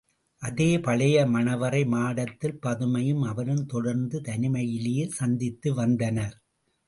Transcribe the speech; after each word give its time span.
அதே 0.41 0.79
பழைய 0.79 1.25
மணவறை 1.25 1.85
மாடத்தில் 1.85 2.59
பதுமையும் 2.65 3.21
அவனும் 3.21 3.65
தொடர்ந்து 3.65 4.19
தனிமையிலே 4.21 5.07
சந்தித்து 5.09 5.73
வந்தனர். 5.73 6.35